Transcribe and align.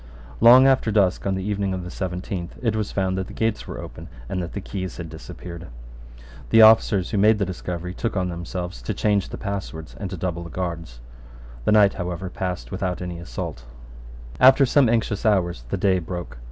Long 0.39 0.65
after 0.65 0.89
dusk 0.91 1.27
on 1.27 1.35
the 1.35 1.43
evening 1.43 1.75
of 1.75 1.83
the 1.83 1.91
seventeenth 1.91 2.57
it 2.63 2.75
was 2.75 2.91
found 2.91 3.19
that 3.19 3.27
the 3.27 3.33
gates 3.33 3.67
were 3.67 3.79
open 3.79 4.07
and 4.27 4.41
that 4.41 4.53
the 4.53 4.59
keys 4.59 4.97
had 4.97 5.09
disappeared. 5.09 5.67
The 6.49 6.63
officers 6.63 7.11
who 7.11 7.19
made 7.19 7.37
the 7.37 7.45
discovery 7.45 7.93
took 7.93 8.17
on 8.17 8.27
themselves 8.29 8.81
to 8.81 8.95
change 8.95 9.29
the 9.29 9.37
passwords 9.37 9.95
and 9.99 10.09
to 10.09 10.17
double 10.17 10.41
the 10.41 10.49
guards. 10.49 11.01
The 11.65 11.71
night, 11.71 11.93
however, 11.93 12.31
passed 12.31 12.69
over 12.69 12.73
without 12.73 12.99
any 12.99 13.19
assault, 13.19 13.65
After 14.39 14.65
some 14.65 14.89
anxious 14.89 15.23
hours 15.23 15.65
the 15.69 15.77
day 15.77 15.99
broke. 15.99 16.39